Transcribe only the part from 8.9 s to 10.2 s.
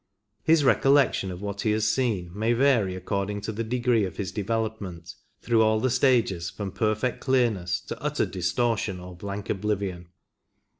or blank oblivion.